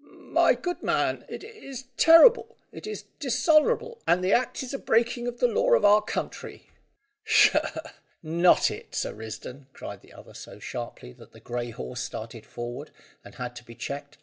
[0.00, 2.56] "My good man, it is terrible.
[2.72, 6.70] It is dishonourable, and the act is a breaking of the laws of our country."
[7.26, 7.92] "Tchah!
[8.22, 12.90] Not it, Sir Risdon," cried the other so sharply, that the grey horse started forward,
[13.22, 14.16] and had to be checked.